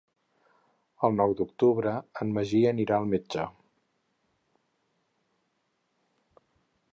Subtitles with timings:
[1.07, 1.93] El nou d'octubre
[2.25, 3.45] en Magí anirà al metge.